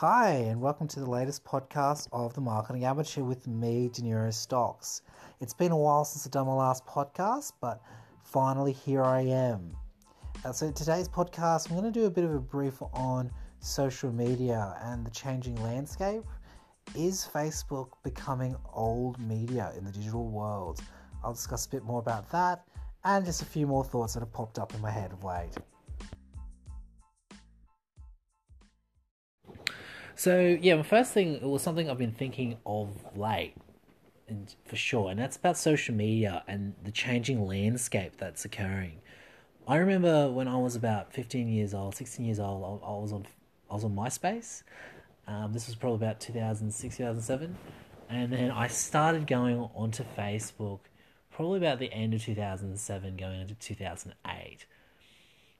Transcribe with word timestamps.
Hi, 0.00 0.30
and 0.30 0.62
welcome 0.62 0.88
to 0.88 1.00
the 1.00 1.10
latest 1.10 1.44
podcast 1.44 2.08
of 2.10 2.32
the 2.32 2.40
Marketing 2.40 2.86
Amateur 2.86 3.22
with 3.22 3.46
me, 3.46 3.90
Deniro 3.92 4.32
Stocks. 4.32 5.02
It's 5.42 5.52
been 5.52 5.72
a 5.72 5.76
while 5.76 6.06
since 6.06 6.24
I've 6.24 6.32
done 6.32 6.46
my 6.46 6.54
last 6.54 6.86
podcast, 6.86 7.52
but 7.60 7.82
finally 8.22 8.72
here 8.72 9.02
I 9.02 9.20
am. 9.20 9.76
Uh, 10.42 10.52
so, 10.52 10.72
today's 10.72 11.06
podcast, 11.06 11.68
I'm 11.68 11.78
going 11.78 11.92
to 11.92 12.00
do 12.00 12.06
a 12.06 12.10
bit 12.10 12.24
of 12.24 12.34
a 12.34 12.40
brief 12.40 12.80
on 12.94 13.30
social 13.58 14.10
media 14.10 14.74
and 14.82 15.04
the 15.04 15.10
changing 15.10 15.62
landscape. 15.62 16.22
Is 16.96 17.28
Facebook 17.30 17.90
becoming 18.02 18.56
old 18.72 19.20
media 19.20 19.70
in 19.76 19.84
the 19.84 19.92
digital 19.92 20.30
world? 20.30 20.80
I'll 21.22 21.34
discuss 21.34 21.66
a 21.66 21.68
bit 21.68 21.84
more 21.84 21.98
about 21.98 22.30
that 22.30 22.64
and 23.04 23.22
just 23.22 23.42
a 23.42 23.44
few 23.44 23.66
more 23.66 23.84
thoughts 23.84 24.14
that 24.14 24.20
have 24.20 24.32
popped 24.32 24.58
up 24.58 24.72
in 24.72 24.80
my 24.80 24.90
head 24.90 25.12
of 25.12 25.24
late. 25.24 25.58
So 30.14 30.58
yeah, 30.60 30.76
my 30.76 30.82
first 30.82 31.12
thing 31.12 31.40
was 31.48 31.62
something 31.62 31.88
I've 31.88 31.98
been 31.98 32.12
thinking 32.12 32.58
of 32.66 32.90
late, 33.16 33.54
and 34.28 34.54
for 34.64 34.76
sure, 34.76 35.10
and 35.10 35.18
that's 35.18 35.36
about 35.36 35.56
social 35.56 35.94
media 35.94 36.44
and 36.46 36.74
the 36.82 36.90
changing 36.90 37.46
landscape 37.46 38.16
that's 38.18 38.44
occurring. 38.44 39.00
I 39.66 39.76
remember 39.76 40.30
when 40.30 40.48
I 40.48 40.56
was 40.56 40.76
about 40.76 41.12
fifteen 41.12 41.48
years 41.48 41.74
old, 41.74 41.94
sixteen 41.94 42.26
years 42.26 42.40
old, 42.40 42.82
I, 42.84 42.90
was 42.90 43.12
on 43.12 43.26
I 43.70 43.74
was 43.74 43.84
on 43.84 43.94
MySpace. 43.94 44.62
Um, 45.26 45.52
this 45.52 45.66
was 45.68 45.76
probably 45.76 46.04
about 46.04 46.18
2006, 46.18 46.96
2007, 46.96 47.56
and 48.08 48.32
then 48.32 48.50
I 48.50 48.66
started 48.66 49.28
going 49.28 49.58
onto 49.76 50.02
Facebook 50.18 50.80
probably 51.30 51.58
about 51.58 51.78
the 51.78 51.92
end 51.92 52.14
of 52.14 52.24
2007, 52.24 53.16
going 53.16 53.40
into 53.40 53.54
2008. 53.54 54.66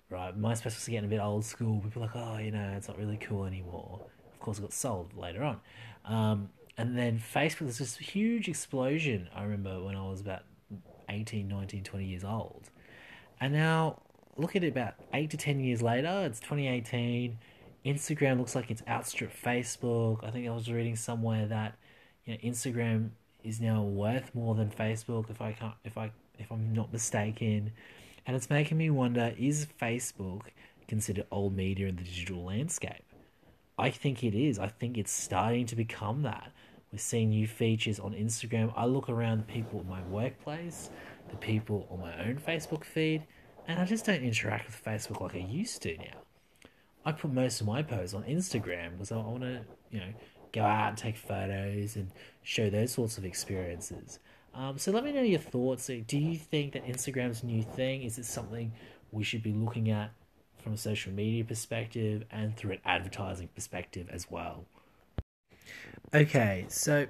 Right, 0.08 0.36
MySpace 0.36 0.64
was 0.64 0.88
getting 0.88 1.04
a 1.04 1.08
bit 1.08 1.20
old 1.20 1.44
school. 1.44 1.80
People 1.80 2.02
were 2.02 2.08
like, 2.08 2.16
oh, 2.16 2.38
you 2.38 2.50
know, 2.50 2.74
it's 2.76 2.88
not 2.88 2.98
really 2.98 3.16
cool 3.16 3.44
anymore 3.44 4.00
of 4.40 4.44
course, 4.44 4.58
got 4.58 4.72
sold 4.72 5.14
later 5.14 5.44
on. 5.44 5.60
Um, 6.06 6.48
and 6.78 6.96
then 6.96 7.20
Facebook 7.20 7.66
was 7.66 7.76
this 7.76 7.98
huge 7.98 8.48
explosion. 8.48 9.28
I 9.36 9.42
remember 9.42 9.84
when 9.84 9.94
I 9.94 10.08
was 10.08 10.22
about 10.22 10.44
18, 11.10 11.46
19, 11.46 11.84
20 11.84 12.04
years 12.06 12.24
old. 12.24 12.70
And 13.38 13.52
now, 13.52 14.00
look 14.38 14.56
at 14.56 14.64
it 14.64 14.68
about 14.68 14.94
8 15.12 15.28
to 15.28 15.36
10 15.36 15.60
years 15.60 15.82
later, 15.82 16.24
it's 16.24 16.40
2018. 16.40 17.36
Instagram 17.84 18.38
looks 18.38 18.54
like 18.54 18.70
it's 18.70 18.82
outstripped 18.88 19.42
Facebook. 19.42 20.24
I 20.24 20.30
think 20.30 20.48
I 20.48 20.50
was 20.52 20.70
reading 20.72 20.96
somewhere 20.96 21.46
that 21.46 21.76
you 22.24 22.32
know 22.32 22.38
Instagram 22.40 23.10
is 23.44 23.60
now 23.60 23.82
worth 23.82 24.34
more 24.34 24.54
than 24.54 24.70
Facebook 24.70 25.30
if 25.30 25.40
I 25.40 25.52
can't 25.52 25.74
if 25.84 25.96
I 25.96 26.10
if 26.38 26.50
I'm 26.50 26.74
not 26.74 26.92
mistaken. 26.92 27.72
And 28.26 28.36
it's 28.36 28.50
making 28.50 28.76
me 28.76 28.90
wonder 28.90 29.34
is 29.38 29.66
Facebook 29.80 30.42
considered 30.88 31.26
old 31.30 31.56
media 31.56 31.88
in 31.88 31.96
the 31.96 32.02
digital 32.02 32.44
landscape? 32.44 33.09
I 33.80 33.90
think 33.90 34.22
it 34.22 34.34
is. 34.34 34.58
I 34.58 34.68
think 34.68 34.98
it's 34.98 35.10
starting 35.10 35.64
to 35.66 35.76
become 35.76 36.22
that. 36.22 36.52
We're 36.92 36.98
seeing 36.98 37.30
new 37.30 37.46
features 37.46 37.98
on 37.98 38.12
Instagram. 38.12 38.72
I 38.76 38.84
look 38.84 39.08
around 39.08 39.38
the 39.38 39.52
people 39.52 39.80
at 39.80 39.86
my 39.86 40.02
workplace, 40.02 40.90
the 41.30 41.36
people 41.36 41.86
on 41.90 42.00
my 42.00 42.12
own 42.26 42.36
Facebook 42.36 42.84
feed, 42.84 43.22
and 43.66 43.80
I 43.80 43.86
just 43.86 44.04
don't 44.04 44.22
interact 44.22 44.66
with 44.66 44.84
Facebook 44.84 45.20
like 45.22 45.34
I 45.34 45.38
used 45.38 45.80
to 45.82 45.96
now. 45.96 46.18
I 47.06 47.12
put 47.12 47.32
most 47.32 47.62
of 47.62 47.66
my 47.66 47.82
posts 47.82 48.14
on 48.14 48.24
Instagram 48.24 48.92
because 48.92 49.12
I 49.12 49.16
want 49.16 49.42
to, 49.42 49.62
you 49.90 50.00
know, 50.00 50.12
go 50.52 50.62
out 50.62 50.88
and 50.90 50.98
take 50.98 51.16
photos 51.16 51.96
and 51.96 52.10
show 52.42 52.68
those 52.68 52.92
sorts 52.92 53.16
of 53.16 53.24
experiences. 53.24 54.18
Um, 54.54 54.76
so 54.76 54.92
let 54.92 55.04
me 55.04 55.12
know 55.12 55.22
your 55.22 55.38
thoughts. 55.38 55.86
Do 55.86 56.18
you 56.18 56.36
think 56.36 56.74
that 56.74 56.84
Instagram's 56.84 57.42
new 57.42 57.62
thing? 57.62 58.02
Is 58.02 58.18
it 58.18 58.26
something 58.26 58.72
we 59.12 59.24
should 59.24 59.42
be 59.42 59.52
looking 59.52 59.90
at 59.90 60.10
from 60.60 60.74
a 60.74 60.76
social 60.78 61.12
media 61.12 61.44
perspective 61.44 62.24
and 62.30 62.56
through 62.56 62.72
an 62.72 62.78
advertising 62.84 63.48
perspective 63.54 64.08
as 64.10 64.30
well. 64.30 64.64
Okay, 66.14 66.66
so 66.68 67.06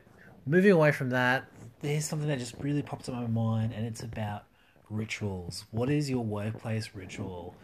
moving 0.46 0.72
away 0.72 0.92
from 0.92 1.10
that, 1.10 1.46
there's 1.80 2.04
something 2.04 2.28
that 2.28 2.38
just 2.38 2.54
really 2.58 2.82
pops 2.82 3.08
up 3.08 3.14
in 3.14 3.22
my 3.22 3.26
mind, 3.28 3.72
and 3.72 3.86
it's 3.86 4.02
about 4.02 4.44
rituals. 4.90 5.64
What 5.70 5.88
is 5.88 6.10
your 6.10 6.24
workplace 6.24 6.90
ritual? 6.94 7.54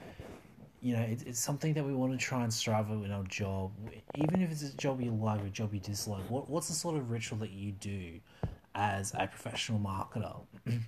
You 0.81 0.95
know, 0.95 1.03
it's, 1.03 1.23
it's 1.25 1.41
something 1.41 1.75
that 1.75 1.85
we 1.85 1.95
want 1.95 2.13
to 2.13 2.19
try 2.19 2.43
and 2.43 2.53
strive 2.53 2.87
for 2.87 2.95
in 3.05 3.11
our 3.11 3.25
job, 3.25 3.73
even 4.15 4.43
if 4.43 4.51
it's 4.51 4.63
a 4.63 4.77
job 4.77 5.01
you 5.01 5.11
like 5.11 5.43
or 5.43 5.47
a 5.47 5.51
job 5.51 5.75
you 5.75 5.81
dislike. 5.81 6.23
What 6.31 6.49
what's 6.49 6.69
the 6.69 6.75
sort 6.75 6.97
of 6.97 7.11
ritual 7.11 7.39
that 7.39 7.51
you 7.51 7.73
do 7.73 8.21
as 8.75 9.13
a 9.15 9.27
professional 9.27 9.79
marketer? 9.79 10.41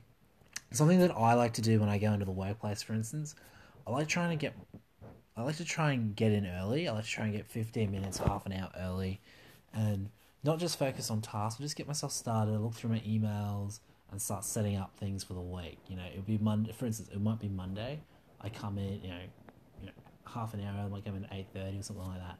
something 0.70 1.00
that 1.00 1.10
I 1.16 1.34
like 1.34 1.54
to 1.54 1.62
do 1.62 1.80
when 1.80 1.88
I 1.88 1.98
go 1.98 2.12
into 2.12 2.24
the 2.24 2.32
workplace, 2.32 2.82
for 2.82 2.92
instance, 2.92 3.34
I 3.86 3.90
like 3.90 4.08
trying 4.08 4.30
to 4.30 4.36
get 4.36 4.54
I 5.38 5.42
like 5.42 5.56
to 5.58 5.64
try 5.64 5.92
and 5.92 6.16
get 6.16 6.32
in 6.32 6.46
early. 6.46 6.88
I 6.88 6.92
like 6.92 7.04
to 7.04 7.10
try 7.10 7.26
and 7.26 7.32
get 7.32 7.46
15 7.46 7.92
minutes, 7.92 8.18
half 8.18 8.44
an 8.44 8.52
hour 8.52 8.70
early, 8.76 9.20
and 9.72 10.10
not 10.42 10.58
just 10.58 10.76
focus 10.80 11.12
on 11.12 11.20
tasks, 11.20 11.60
but 11.60 11.64
just 11.64 11.76
get 11.76 11.86
myself 11.86 12.10
started, 12.10 12.58
look 12.58 12.74
through 12.74 12.90
my 12.90 12.98
emails, 13.00 13.78
and 14.10 14.20
start 14.20 14.44
setting 14.44 14.76
up 14.76 14.96
things 14.96 15.22
for 15.22 15.34
the 15.34 15.40
week. 15.40 15.78
You 15.86 15.94
know, 15.94 16.02
it'll 16.10 16.22
be 16.22 16.38
Monday. 16.38 16.72
For 16.72 16.86
instance, 16.86 17.08
it 17.12 17.20
might 17.20 17.38
be 17.38 17.48
Monday. 17.48 18.00
I 18.40 18.48
come 18.48 18.78
in, 18.78 19.00
you 19.00 19.10
know, 19.10 19.20
you 19.80 19.86
know 19.86 19.92
half 20.26 20.54
an 20.54 20.60
hour. 20.60 20.84
I 20.84 20.88
might 20.88 21.04
come 21.04 21.14
in 21.14 21.24
at 21.24 21.32
8:30 21.32 21.78
or 21.78 21.82
something 21.84 22.04
like 22.04 22.18
that, 22.18 22.38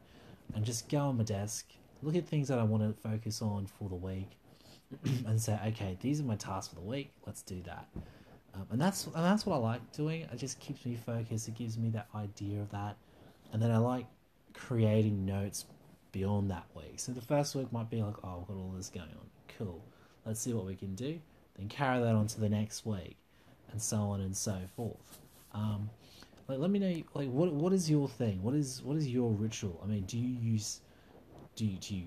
and 0.57 0.65
just 0.65 0.89
go 0.89 0.99
on 0.99 1.19
my 1.19 1.25
desk, 1.25 1.67
look 2.03 2.17
at 2.17 2.27
things 2.27 2.49
that 2.49 2.59
I 2.59 2.65
want 2.65 2.83
to 2.83 3.01
focus 3.09 3.41
on 3.43 3.67
for 3.67 3.89
the 3.89 3.95
week, 3.95 4.31
and 5.25 5.41
say, 5.41 5.57
okay, 5.69 5.97
these 6.01 6.21
are 6.21 6.25
my 6.25 6.35
tasks 6.35 6.75
for 6.75 6.81
the 6.81 6.87
week. 6.87 7.13
Let's 7.25 7.43
do 7.43 7.63
that. 7.63 7.87
Um, 8.59 8.67
and 8.71 8.81
that's 8.81 9.07
and 9.07 9.25
that's 9.25 9.47
what 9.47 9.57
I 9.57 9.59
like 9.59 9.93
doing. 9.93 10.23
It 10.23 10.37
just 10.37 10.59
keeps 10.59 10.85
me 10.85 10.99
focused. 11.07 11.49
It 11.49 11.55
gives 11.55 11.79
me 11.79 11.91
that 11.91 12.09
idea 12.15 12.61
of 12.61 12.71
that, 12.71 12.97
and 13.53 13.63
then 13.63 13.71
I 13.71 13.79
like 13.79 14.07
creating 14.55 15.25
notes 15.25 15.67
beyond 16.11 16.51
that 16.51 16.65
week. 16.75 16.99
So 16.99 17.13
the 17.13 17.21
first 17.21 17.55
week 17.55 17.73
might 17.73 17.91
be 17.91 18.03
like, 18.03 18.17
oh, 18.25 18.41
I've 18.41 18.49
got 18.49 18.57
all 18.57 18.73
this 18.77 18.89
going 18.89 19.07
on. 19.07 19.27
Cool. 19.57 19.85
Let's 20.25 20.41
see 20.41 20.53
what 20.53 20.67
we 20.67 20.75
can 20.75 20.95
do. 20.95 21.21
Then 21.57 21.69
carry 21.69 22.01
that 22.01 22.15
on 22.15 22.27
to 22.29 22.41
the 22.41 22.49
next 22.49 22.85
week, 22.85 23.17
and 23.71 23.81
so 23.81 23.97
on 23.99 24.23
and 24.23 24.37
so 24.37 24.59
forth. 24.75 25.19
Um, 25.53 25.89
like, 26.49 26.59
let 26.59 26.71
me 26.71 26.79
know, 26.79 27.03
like, 27.15 27.29
what 27.29 27.53
what 27.53 27.73
is 27.73 27.89
your 27.89 28.09
thing? 28.09 28.43
What 28.43 28.55
is 28.55 28.83
what 28.83 28.97
is 28.97 29.07
your 29.07 29.31
ritual? 29.31 29.81
I 29.85 29.87
mean, 29.87 30.03
do 30.03 30.19
you 30.19 30.37
use, 30.41 30.81
do 31.55 31.65
you, 31.65 31.77
do 31.79 31.95
you 31.95 32.07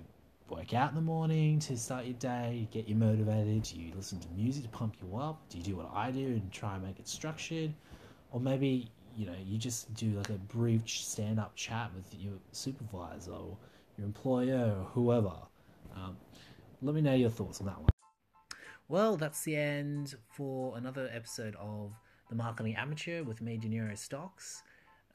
work 0.51 0.73
out 0.73 0.89
in 0.89 0.95
the 0.95 1.01
morning 1.01 1.59
to 1.59 1.77
start 1.77 2.03
your 2.03 2.15
day, 2.15 2.67
get 2.71 2.87
you 2.87 2.93
motivated? 2.93 3.63
Do 3.63 3.79
you 3.79 3.93
listen 3.95 4.19
to 4.19 4.27
music 4.35 4.63
to 4.63 4.69
pump 4.69 4.95
you 5.01 5.17
up? 5.17 5.39
Do 5.49 5.57
you 5.57 5.63
do 5.63 5.75
what 5.77 5.89
I 5.93 6.11
do 6.11 6.25
and 6.25 6.51
try 6.51 6.75
and 6.75 6.83
make 6.83 6.99
it 6.99 7.07
structured? 7.07 7.73
Or 8.31 8.41
maybe, 8.41 8.91
you 9.15 9.25
know, 9.25 9.35
you 9.45 9.57
just 9.57 9.93
do 9.93 10.09
like 10.09 10.29
a 10.29 10.33
brief 10.33 10.81
stand 10.87 11.39
up 11.39 11.55
chat 11.55 11.89
with 11.95 12.19
your 12.21 12.33
supervisor 12.51 13.31
or 13.31 13.57
your 13.97 14.05
employer 14.05 14.75
or 14.77 14.83
whoever. 14.93 15.33
Um, 15.95 16.17
let 16.81 16.95
me 16.95 17.01
know 17.01 17.13
your 17.13 17.29
thoughts 17.29 17.61
on 17.61 17.67
that 17.67 17.79
one. 17.79 17.89
Well, 18.89 19.15
that's 19.15 19.43
the 19.43 19.55
end 19.55 20.15
for 20.33 20.77
another 20.77 21.09
episode 21.13 21.55
of 21.55 21.93
The 22.29 22.35
Marketing 22.35 22.75
Amateur 22.75 23.23
with 23.23 23.41
me, 23.41 23.57
Deniro 23.57 23.97
Stocks. 23.97 24.63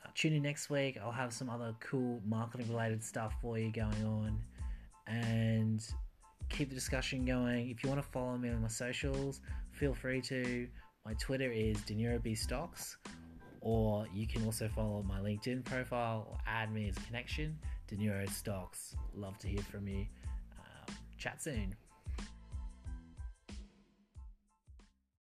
Uh, 0.02 0.08
tune 0.14 0.32
in 0.32 0.42
next 0.42 0.70
week. 0.70 0.96
I'll 1.02 1.12
have 1.12 1.34
some 1.34 1.50
other 1.50 1.74
cool 1.80 2.22
marketing 2.24 2.70
related 2.70 3.04
stuff 3.04 3.34
for 3.42 3.58
you 3.58 3.70
going 3.70 4.02
on 4.02 4.40
and 5.06 5.82
keep 6.48 6.68
the 6.68 6.74
discussion 6.74 7.24
going. 7.24 7.70
If 7.70 7.82
you 7.82 7.88
want 7.88 8.02
to 8.02 8.08
follow 8.08 8.36
me 8.36 8.50
on 8.50 8.62
my 8.62 8.68
socials, 8.68 9.40
feel 9.72 9.94
free 9.94 10.20
to. 10.22 10.68
My 11.04 11.14
Twitter 11.20 11.52
is 11.52 11.76
DeniroBStocks, 11.82 12.96
or 13.60 14.08
you 14.12 14.26
can 14.26 14.44
also 14.44 14.68
follow 14.68 15.04
my 15.04 15.20
LinkedIn 15.20 15.64
profile 15.64 16.26
or 16.28 16.38
add 16.48 16.72
me 16.72 16.88
as 16.88 16.96
a 16.96 17.00
connection. 17.00 17.56
Deniro 17.88 18.28
Stocks. 18.28 18.96
Love 19.14 19.38
to 19.38 19.46
hear 19.46 19.62
from 19.62 19.86
you. 19.86 20.06
Um, 20.58 20.94
chat 21.16 21.40
soon. 21.40 21.74